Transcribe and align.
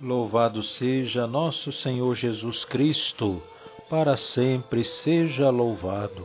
Louvado 0.00 0.62
seja 0.62 1.26
nosso 1.26 1.72
Senhor 1.72 2.14
Jesus 2.14 2.64
Cristo, 2.64 3.42
para 3.90 4.16
sempre 4.16 4.84
seja 4.84 5.50
louvado. 5.50 6.24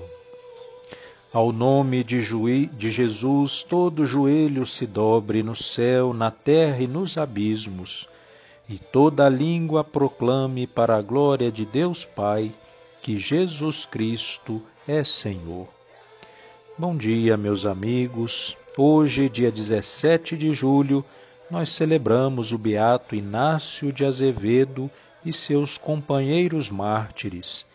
Ao 1.34 1.52
nome 1.52 2.04
de, 2.04 2.22
de, 2.68 2.92
Jesus, 2.92 3.64
todo 3.64 4.06
joelho 4.06 4.68
se 4.68 4.86
dobre 4.86 5.42
no 5.42 5.56
céu, 5.56 6.14
na 6.14 6.30
terra 6.30 6.84
e 6.84 6.88
nos 6.88 7.18
abismos, 7.18 8.08
e 8.70 8.78
toda 8.78 9.28
língua 9.28 9.84
proclame 9.84 10.68
para 10.68 10.96
a 10.96 11.02
glória 11.02 11.52
de 11.52 11.66
Deus 11.66 12.06
Pai 12.06 12.52
que 13.02 13.18
Jesus 13.18 13.88
Cristo 13.88 14.62
é 14.88 15.04
Senhor. 15.04 15.68
Bom 16.78 16.96
dia, 16.96 17.36
meus 17.36 17.66
amigos. 17.66 18.56
Hoje, 18.78 19.28
dia 19.30 19.52
17 19.52 20.38
de 20.38 20.54
julho, 20.54 21.04
nós 21.54 21.70
celebramos 21.70 22.52
o 22.52 22.58
beato 22.58 23.14
Inácio 23.14 23.94
de 23.94 24.04
Azevedo 24.04 24.90
e 25.24 25.32
seus 25.32 25.78
companheiros 25.78 26.68
mártires. 26.68 27.68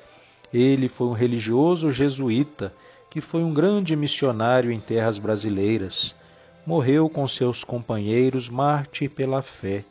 Ele 0.52 0.88
foi 0.88 1.06
um 1.06 1.12
religioso 1.12 1.92
jesuíta 1.92 2.74
que 3.08 3.20
foi 3.20 3.44
um 3.44 3.54
grande 3.54 3.94
missionário 3.94 4.72
em 4.72 4.80
terras 4.80 5.16
brasileiras. 5.16 6.16
Morreu 6.66 7.08
com 7.08 7.28
seus 7.28 7.62
companheiros 7.62 8.48
mártir 8.48 9.10
pela 9.10 9.42
fé. 9.42 9.84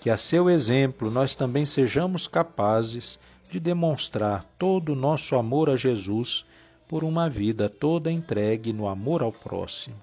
Que 0.00 0.08
a 0.08 0.16
seu 0.16 0.48
exemplo 0.48 1.10
nós 1.10 1.36
também 1.36 1.66
sejamos 1.66 2.26
capazes 2.26 3.18
de 3.50 3.60
demonstrar 3.60 4.42
todo 4.58 4.94
o 4.94 4.96
nosso 4.96 5.36
amor 5.36 5.68
a 5.68 5.76
Jesus 5.76 6.46
por 6.88 7.04
uma 7.04 7.28
vida 7.28 7.68
toda 7.68 8.10
entregue 8.10 8.72
no 8.72 8.88
amor 8.88 9.22
ao 9.22 9.32
próximo. 9.32 9.96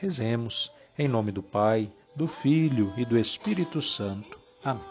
Rezemos 0.00 0.72
em 0.98 1.06
nome 1.06 1.30
do 1.30 1.42
Pai, 1.42 1.90
do 2.14 2.26
Filho 2.26 2.92
e 2.96 3.04
do 3.04 3.18
Espírito 3.18 3.80
Santo. 3.80 4.36
Amém. 4.64 4.82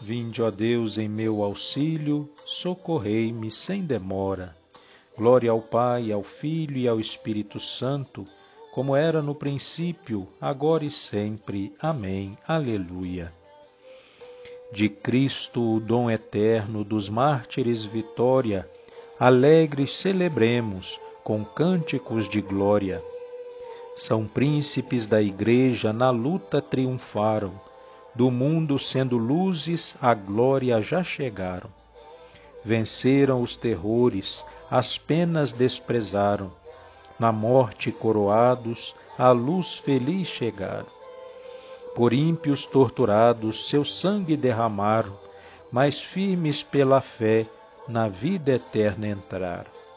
Vinde, 0.00 0.40
ó 0.40 0.50
Deus, 0.50 0.96
em 0.96 1.08
meu 1.08 1.42
auxílio, 1.42 2.30
socorrei-me 2.46 3.50
sem 3.50 3.82
demora. 3.82 4.56
Glória 5.16 5.50
ao 5.50 5.60
Pai, 5.60 6.12
ao 6.12 6.22
Filho 6.22 6.76
e 6.76 6.86
ao 6.86 7.00
Espírito 7.00 7.58
Santo, 7.58 8.24
como 8.72 8.94
era 8.94 9.20
no 9.20 9.34
princípio, 9.34 10.28
agora 10.40 10.84
e 10.84 10.90
sempre. 10.90 11.74
Amém. 11.80 12.38
Aleluia. 12.46 13.32
De 14.72 14.88
Cristo, 14.88 15.74
o 15.74 15.80
dom 15.80 16.08
eterno, 16.08 16.84
dos 16.84 17.08
mártires 17.08 17.84
vitória, 17.84 18.68
alegres 19.18 19.94
celebremos 19.94 21.00
com 21.28 21.44
cânticos 21.44 22.26
de 22.26 22.40
glória. 22.40 23.04
São 23.94 24.26
príncipes 24.26 25.06
da 25.06 25.20
Igreja 25.20 25.92
na 25.92 26.08
luta 26.08 26.62
triunfaram, 26.62 27.52
do 28.14 28.30
mundo 28.30 28.78
sendo 28.78 29.18
luzes, 29.18 29.94
a 30.00 30.14
glória 30.14 30.80
já 30.80 31.04
chegaram. 31.04 31.68
Venceram 32.64 33.42
os 33.42 33.58
terrores, 33.58 34.42
as 34.70 34.96
penas 34.96 35.52
desprezaram, 35.52 36.50
na 37.20 37.30
morte 37.30 37.92
coroados, 37.92 38.94
à 39.18 39.30
luz 39.30 39.74
feliz 39.74 40.28
chegaram. 40.28 40.86
Por 41.94 42.14
ímpios 42.14 42.64
torturados, 42.64 43.68
seu 43.68 43.84
sangue 43.84 44.34
derramaram, 44.34 45.12
mas 45.70 46.00
firmes 46.00 46.62
pela 46.62 47.02
fé, 47.02 47.44
na 47.86 48.08
vida 48.08 48.52
eterna 48.52 49.08
entraram 49.08 49.87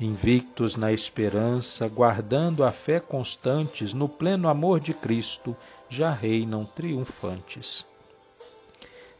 invictos 0.00 0.76
na 0.76 0.92
esperança, 0.92 1.88
guardando 1.88 2.62
a 2.64 2.70
fé 2.70 3.00
constantes 3.00 3.92
no 3.92 4.08
pleno 4.08 4.48
amor 4.48 4.78
de 4.78 4.92
Cristo, 4.92 5.56
já 5.88 6.12
reinam 6.12 6.64
triunfantes. 6.64 7.84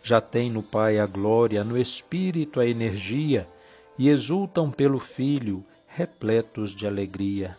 Já 0.02 0.20
têm 0.20 0.50
no 0.50 0.62
Pai 0.62 0.98
a 0.98 1.06
glória, 1.06 1.64
no 1.64 1.78
Espírito 1.78 2.60
a 2.60 2.66
energia, 2.66 3.48
e 3.98 4.08
exultam 4.08 4.70
pelo 4.70 4.98
Filho, 4.98 5.64
repletos 5.86 6.74
de 6.74 6.86
alegria. 6.86 7.56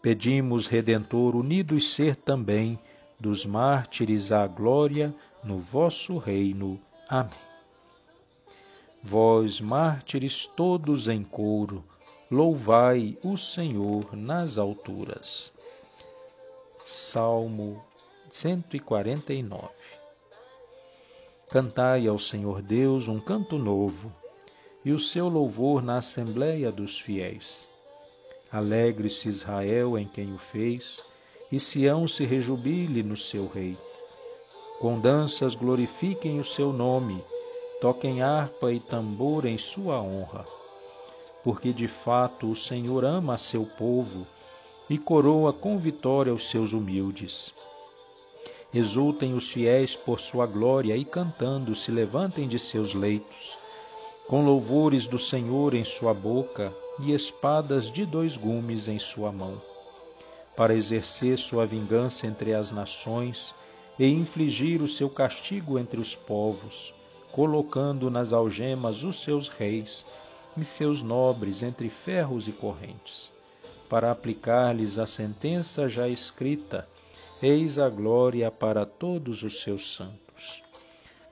Pedimos, 0.00 0.66
Redentor, 0.66 1.34
unidos 1.34 1.92
ser 1.92 2.16
também 2.16 2.78
dos 3.18 3.44
mártires 3.44 4.32
à 4.32 4.46
glória 4.46 5.14
no 5.44 5.58
vosso 5.58 6.16
reino. 6.16 6.80
Amém. 7.08 7.34
Vós, 9.02 9.60
mártires 9.60 10.46
todos 10.46 11.08
em 11.08 11.22
couro, 11.22 11.84
Louvai 12.32 13.18
o 13.24 13.36
Senhor 13.36 14.14
nas 14.16 14.56
alturas. 14.56 15.50
Salmo 16.86 17.84
149 18.30 19.68
Cantai 21.48 22.06
ao 22.06 22.20
Senhor 22.20 22.62
Deus 22.62 23.08
um 23.08 23.18
canto 23.18 23.58
novo, 23.58 24.14
e 24.84 24.92
o 24.92 24.98
seu 25.00 25.28
louvor 25.28 25.82
na 25.82 25.98
assembléia 25.98 26.70
dos 26.70 27.00
fiéis. 27.00 27.68
Alegre-se 28.52 29.28
Israel 29.28 29.98
em 29.98 30.06
quem 30.06 30.32
o 30.32 30.38
fez, 30.38 31.04
e 31.50 31.58
Sião 31.58 32.06
se 32.06 32.24
rejubile 32.24 33.02
no 33.02 33.16
seu 33.16 33.48
rei. 33.48 33.76
Com 34.78 35.00
danças 35.00 35.56
glorifiquem 35.56 36.38
o 36.38 36.44
seu 36.44 36.72
nome, 36.72 37.20
toquem 37.80 38.22
harpa 38.22 38.72
e 38.72 38.78
tambor 38.78 39.46
em 39.46 39.58
sua 39.58 40.00
honra 40.00 40.59
porque 41.42 41.72
de 41.72 41.88
fato 41.88 42.50
o 42.50 42.56
Senhor 42.56 43.04
ama 43.04 43.38
seu 43.38 43.64
povo 43.64 44.26
e 44.88 44.98
coroa 44.98 45.52
com 45.52 45.78
vitória 45.78 46.34
os 46.34 46.50
seus 46.50 46.72
humildes. 46.72 47.54
Exultem 48.72 49.34
os 49.34 49.50
fiéis 49.50 49.96
por 49.96 50.20
sua 50.20 50.46
glória 50.46 50.96
e 50.96 51.04
cantando 51.04 51.74
se 51.74 51.90
levantem 51.90 52.46
de 52.46 52.58
seus 52.58 52.94
leitos, 52.94 53.58
com 54.28 54.44
louvores 54.44 55.06
do 55.06 55.18
Senhor 55.18 55.74
em 55.74 55.84
sua 55.84 56.14
boca 56.14 56.72
e 57.00 57.12
espadas 57.12 57.90
de 57.90 58.04
dois 58.04 58.36
gumes 58.36 58.86
em 58.86 58.98
sua 58.98 59.32
mão, 59.32 59.60
para 60.56 60.74
exercer 60.74 61.38
sua 61.38 61.66
vingança 61.66 62.26
entre 62.26 62.54
as 62.54 62.70
nações 62.70 63.54
e 63.98 64.06
infligir 64.06 64.80
o 64.82 64.88
seu 64.88 65.10
castigo 65.10 65.78
entre 65.78 66.00
os 66.00 66.14
povos, 66.14 66.94
colocando 67.32 68.10
nas 68.10 68.32
algemas 68.32 69.02
os 69.02 69.20
seus 69.22 69.48
reis 69.48 70.04
e 70.56 70.64
seus 70.64 71.02
nobres 71.02 71.62
entre 71.62 71.88
ferros 71.88 72.48
e 72.48 72.52
correntes, 72.52 73.32
para 73.88 74.10
aplicar-lhes 74.10 74.98
a 74.98 75.06
sentença 75.06 75.88
já 75.88 76.08
escrita: 76.08 76.88
Eis 77.42 77.78
a 77.78 77.88
glória 77.88 78.50
para 78.50 78.84
todos 78.84 79.42
os 79.42 79.60
seus 79.60 79.94
santos. 79.94 80.62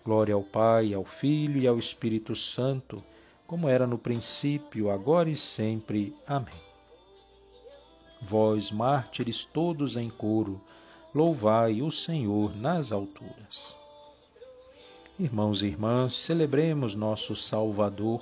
Glória 0.05 0.35
ao 0.35 0.43
Pai, 0.43 0.95
ao 0.95 1.05
Filho 1.05 1.61
e 1.61 1.67
ao 1.67 1.79
Espírito 1.79 2.35
Santo, 2.35 3.03
como 3.47 3.69
era 3.69 3.87
no 3.87 3.99
princípio, 3.99 4.91
agora 4.91 5.29
e 5.29 5.37
sempre. 5.37 6.15
Amém. 6.27 6.69
Vós, 8.23 8.71
mártires 8.71 9.45
todos 9.45 9.97
em 9.97 10.11
coro, 10.11 10.61
louvai 11.15 11.83
o 11.83 11.91
Senhor 11.91 12.55
nas 12.57 12.91
alturas. 12.91 13.77
Irmãos 15.19 15.63
e 15.63 15.67
irmãs, 15.67 16.15
celebremos 16.15 16.95
nosso 16.95 17.35
Salvador 17.35 18.21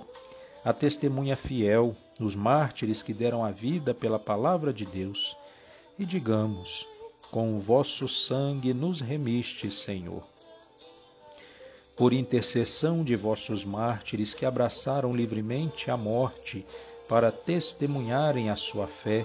a 0.66 0.72
testemunha 0.72 1.36
fiel, 1.36 1.94
os 2.18 2.34
mártires 2.34 3.00
que 3.00 3.14
deram 3.14 3.44
a 3.44 3.52
vida 3.52 3.94
pela 3.94 4.18
palavra 4.18 4.72
de 4.72 4.84
Deus, 4.84 5.36
e 5.96 6.04
digamos: 6.04 6.84
com 7.30 7.54
o 7.54 7.58
vosso 7.60 8.08
sangue 8.08 8.74
nos 8.74 9.00
remiste, 9.00 9.70
Senhor. 9.70 10.24
Por 11.96 12.12
intercessão 12.12 13.04
de 13.04 13.14
vossos 13.14 13.64
mártires 13.64 14.34
que 14.34 14.44
abraçaram 14.44 15.12
livremente 15.12 15.88
a 15.88 15.96
morte 15.96 16.66
para 17.08 17.30
testemunharem 17.30 18.50
a 18.50 18.56
sua 18.56 18.88
fé, 18.88 19.24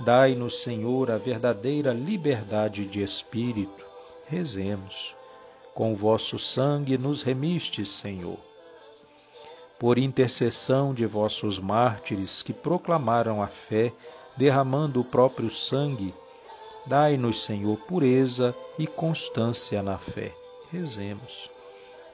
dai-nos, 0.00 0.62
Senhor, 0.62 1.10
a 1.10 1.16
verdadeira 1.16 1.94
liberdade 1.94 2.84
de 2.84 3.02
espírito. 3.02 3.82
Rezemos. 4.26 5.16
Com 5.72 5.94
o 5.94 5.96
vosso 5.96 6.38
sangue 6.38 6.98
nos 6.98 7.22
remiste, 7.22 7.86
Senhor 7.86 8.47
por 9.78 9.96
intercessão 9.96 10.92
de 10.92 11.06
vossos 11.06 11.58
mártires 11.58 12.42
que 12.42 12.52
proclamaram 12.52 13.40
a 13.40 13.46
fé, 13.46 13.92
derramando 14.36 15.00
o 15.00 15.04
próprio 15.04 15.48
sangue, 15.50 16.12
dai-nos, 16.86 17.44
Senhor, 17.44 17.76
pureza 17.76 18.54
e 18.78 18.86
constância 18.86 19.82
na 19.82 19.96
fé. 19.96 20.34
Rezemos. 20.72 21.48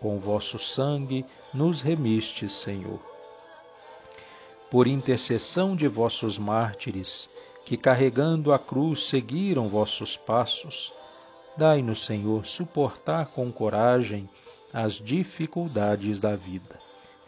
Com 0.00 0.19
vosso 0.19 0.58
sangue 0.58 1.25
nos 1.55 1.81
remistes, 1.81 2.52
Senhor. 2.52 3.00
Por 4.70 4.87
intercessão 4.87 5.75
de 5.75 5.88
vossos 5.88 6.37
mártires, 6.37 7.31
que 7.64 7.76
carregando 7.76 8.52
a 8.52 8.58
cruz 8.58 9.06
seguiram 9.06 9.69
vossos 9.69 10.17
passos, 10.17 10.93
dai-nos, 11.56 12.05
Senhor, 12.05 12.44
suportar 12.44 13.28
com 13.28 13.50
coragem 13.50 14.28
as 14.72 14.94
dificuldades 14.94 16.20
da 16.20 16.37
vida. 16.37 16.78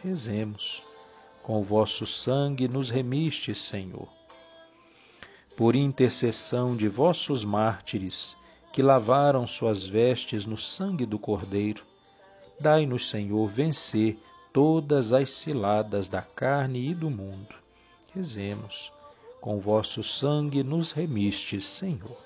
Rezemos. 0.02 0.82
Com 1.42 1.60
o 1.60 1.64
vosso 1.64 2.06
sangue 2.06 2.68
nos 2.68 2.90
remiste, 2.90 3.54
Senhor. 3.54 4.08
Por 5.56 5.74
intercessão 5.74 6.76
de 6.76 6.86
vossos 6.86 7.44
mártires, 7.44 8.36
que 8.72 8.82
lavaram 8.82 9.46
suas 9.46 9.86
vestes 9.86 10.44
no 10.44 10.58
sangue 10.58 11.06
do 11.06 11.18
Cordeiro, 11.18 11.82
dai-nos, 12.60 13.08
Senhor, 13.08 13.48
vencer 13.48 14.18
todas 14.52 15.12
as 15.12 15.30
ciladas 15.30 16.08
da 16.08 16.20
carne 16.20 16.90
e 16.90 16.94
do 16.94 17.08
mundo. 17.08 17.54
Rezemos. 18.14 18.92
Com 19.40 19.60
vosso 19.60 20.02
sangue 20.02 20.62
nos 20.62 20.92
remistes, 20.92 21.64
Senhor. 21.64 22.16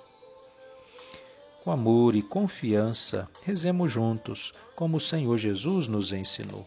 Com 1.62 1.70
amor 1.70 2.16
e 2.16 2.22
confiança, 2.22 3.28
rezemos 3.42 3.92
juntos, 3.92 4.52
como 4.74 4.96
o 4.96 5.00
Senhor 5.00 5.36
Jesus 5.36 5.86
nos 5.86 6.12
ensinou. 6.12 6.66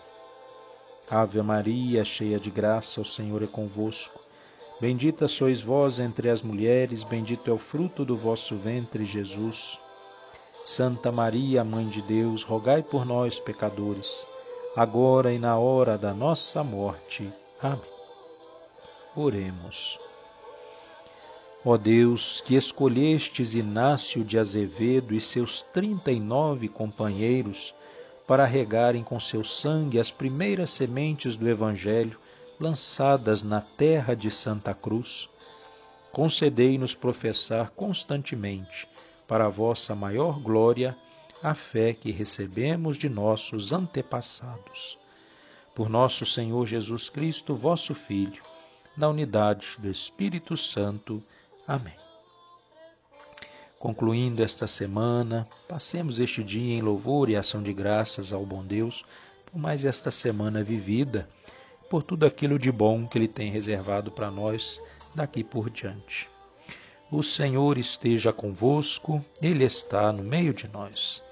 Ave 1.11 1.41
Maria, 1.41 2.05
cheia 2.05 2.39
de 2.39 2.49
graça, 2.49 3.01
o 3.01 3.05
Senhor 3.05 3.43
é 3.43 3.45
convosco. 3.47 4.17
Bendita 4.79 5.27
sois 5.27 5.61
vós 5.61 5.99
entre 5.99 6.29
as 6.29 6.41
mulheres, 6.41 7.03
bendito 7.03 7.51
é 7.51 7.53
o 7.53 7.57
fruto 7.57 8.05
do 8.05 8.15
vosso 8.15 8.55
ventre, 8.55 9.03
Jesus. 9.03 9.77
Santa 10.65 11.11
Maria, 11.11 11.65
Mãe 11.65 11.85
de 11.89 12.01
Deus, 12.03 12.43
rogai 12.43 12.81
por 12.81 13.05
nós, 13.05 13.41
pecadores, 13.41 14.25
agora 14.73 15.33
e 15.33 15.37
na 15.37 15.57
hora 15.57 15.97
da 15.97 16.13
nossa 16.13 16.63
morte. 16.63 17.29
Amém. 17.61 17.81
Oremos. 19.13 19.99
Ó 21.65 21.75
Deus, 21.75 22.39
que 22.39 22.55
escolhestes 22.55 23.53
Inácio 23.53 24.23
de 24.23 24.39
Azevedo 24.39 25.13
e 25.13 25.19
seus 25.19 25.61
trinta 25.61 26.09
e 26.09 26.21
nove 26.21 26.69
companheiros 26.69 27.75
para 28.31 28.45
regarem 28.45 29.03
com 29.03 29.19
seu 29.19 29.43
sangue 29.43 29.99
as 29.99 30.09
primeiras 30.09 30.71
sementes 30.71 31.35
do 31.35 31.49
Evangelho 31.49 32.17
lançadas 32.57 33.43
na 33.43 33.59
terra 33.59 34.15
de 34.15 34.31
Santa 34.31 34.73
Cruz, 34.73 35.27
concedei-nos 36.13 36.95
professar 36.95 37.71
constantemente, 37.71 38.87
para 39.27 39.47
a 39.47 39.49
vossa 39.49 39.93
maior 39.93 40.39
glória, 40.39 40.95
a 41.43 41.53
fé 41.53 41.93
que 41.93 42.09
recebemos 42.09 42.95
de 42.95 43.09
nossos 43.09 43.73
antepassados. 43.73 44.97
Por 45.75 45.89
nosso 45.89 46.25
Senhor 46.25 46.65
Jesus 46.65 47.09
Cristo, 47.09 47.53
vosso 47.53 47.93
Filho, 47.93 48.41
na 48.95 49.09
unidade 49.09 49.75
do 49.77 49.89
Espírito 49.89 50.55
Santo. 50.55 51.21
Amém. 51.67 52.10
Concluindo 53.81 54.43
esta 54.43 54.67
semana, 54.67 55.47
passemos 55.67 56.19
este 56.19 56.43
dia 56.43 56.75
em 56.75 56.83
louvor 56.83 57.31
e 57.31 57.35
ação 57.35 57.63
de 57.63 57.73
graças 57.73 58.31
ao 58.31 58.45
bom 58.45 58.63
Deus 58.63 59.03
por 59.47 59.57
mais 59.57 59.83
esta 59.83 60.11
semana 60.11 60.63
vivida, 60.63 61.27
por 61.89 62.03
tudo 62.03 62.27
aquilo 62.27 62.59
de 62.59 62.71
bom 62.71 63.07
que 63.07 63.17
Ele 63.17 63.27
tem 63.27 63.49
reservado 63.49 64.11
para 64.11 64.29
nós 64.29 64.79
daqui 65.15 65.43
por 65.43 65.67
diante. 65.67 66.29
O 67.11 67.23
Senhor 67.23 67.79
esteja 67.79 68.31
convosco, 68.31 69.19
Ele 69.41 69.63
está 69.63 70.13
no 70.13 70.21
meio 70.21 70.53
de 70.53 70.67
nós. 70.67 71.23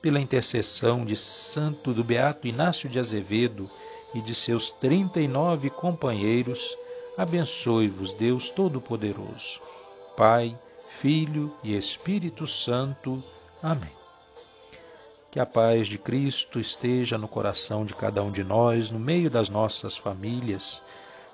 Pela 0.00 0.18
intercessão 0.18 1.04
de 1.04 1.18
Santo 1.18 1.92
do 1.92 2.02
Beato 2.02 2.48
Inácio 2.48 2.88
de 2.88 2.98
Azevedo 2.98 3.70
e 4.14 4.22
de 4.22 4.34
seus 4.34 4.70
trinta 4.70 5.20
e 5.20 5.28
nove 5.28 5.68
companheiros, 5.68 6.74
abençoe-vos 7.18 8.12
Deus 8.12 8.48
Todo-Poderoso, 8.48 9.60
Pai, 10.16 10.58
Filho 11.00 11.54
e 11.62 11.76
Espírito 11.76 12.46
Santo. 12.46 13.22
Amém. 13.62 13.92
Que 15.30 15.40
a 15.40 15.44
paz 15.44 15.86
de 15.86 15.98
Cristo 15.98 16.58
esteja 16.58 17.18
no 17.18 17.28
coração 17.28 17.84
de 17.84 17.94
cada 17.94 18.22
um 18.22 18.30
de 18.30 18.42
nós, 18.42 18.90
no 18.90 18.98
meio 18.98 19.30
das 19.30 19.48
nossas 19.48 19.96
famílias 19.96 20.82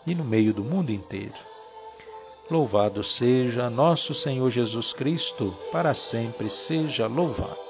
e 0.07 0.15
no 0.15 0.25
meio 0.25 0.53
do 0.53 0.65
mundo 0.65 0.91
inteiro. 0.91 1.35
Louvado 2.51 3.05
seja 3.05 3.71
nosso 3.71 4.13
Senhor 4.13 4.51
Jesus 4.51 4.93
Cristo, 4.93 5.57
para 5.71 5.95
sempre 5.95 6.51
seja 6.51 7.07
louvado. 7.07 7.70